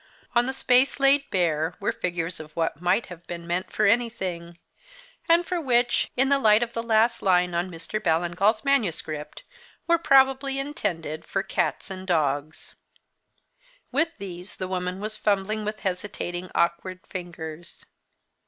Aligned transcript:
On 0.33 0.47
the 0.47 0.51
space 0.51 0.99
laid 0.99 1.29
bare 1.29 1.75
were 1.79 1.91
figures 1.91 2.39
of 2.39 2.53
what 2.55 2.81
might 2.81 3.05
have 3.05 3.27
been 3.27 3.45
meant 3.45 3.71
for 3.71 3.85
anything; 3.85 4.57
and 5.29 5.45
which, 5.51 6.09
in 6.17 6.29
the 6.29 6.39
light 6.39 6.63
of 6.63 6.73
the 6.73 6.81
last 6.81 7.21
line 7.21 7.53
on 7.53 7.69
Mr. 7.69 8.01
Ballingall's 8.01 8.65
manuscript, 8.65 9.43
were 9.85 9.99
probably 9.99 10.57
intended 10.57 11.23
for 11.23 11.43
cats 11.43 11.91
and 11.91 12.07
dogs. 12.07 12.73
With 13.91 14.09
these 14.17 14.55
the 14.55 14.67
woman 14.67 15.01
was 15.01 15.17
fumbling 15.17 15.65
with 15.65 15.81
hesitating, 15.81 16.49
awkward 16.55 17.05
fingers. 17.05 17.85